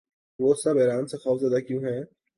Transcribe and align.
وہ 0.39 0.53
سب 0.63 0.77
ایران 0.77 1.07
سے 1.07 1.17
خوف 1.17 1.41
زدہ 1.41 1.59
کیوں 1.59 1.81
ہیں؟ 1.81 2.01